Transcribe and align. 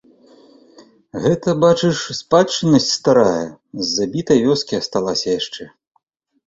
Гэта, 1.25 1.49
бачыш, 1.65 1.97
спадчыннасць 2.21 2.91
старая, 2.99 3.45
з 3.83 3.93
забітай 3.97 4.37
вёскі 4.49 4.73
асталася 4.83 5.27
яшчэ. 5.39 5.63